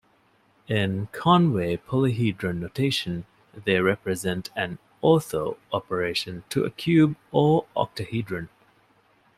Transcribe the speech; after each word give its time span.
In 0.67 1.09
Conway 1.11 1.77
polyhedron 1.77 2.57
notation, 2.59 3.27
they 3.53 3.79
represent 3.79 4.49
an 4.55 4.79
"ortho" 5.03 5.57
operation 5.71 6.43
to 6.49 6.63
a 6.63 6.71
cube 6.71 7.15
or 7.31 7.67
octahedron. 7.75 8.49